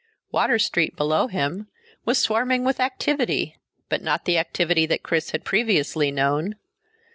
Water 0.31 0.57
Street, 0.57 0.95
below 0.95 1.27
him, 1.27 1.67
was 2.05 2.17
swarming 2.17 2.63
with 2.65 2.79
activity, 2.79 3.57
but 3.87 4.01
not 4.01 4.25
the 4.25 4.39
activity 4.39 4.87
that 4.87 5.03
Chris 5.03 5.29
had 5.29 5.45
previously 5.45 6.09
known. 6.09 6.55